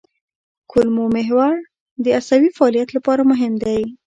کولمو 0.71 1.05
محور 1.15 1.53
د 2.03 2.05
عصبي 2.19 2.49
فعالیت 2.57 2.89
لپاره 2.97 3.21
مهم 3.31 3.53
دی. 3.63 3.81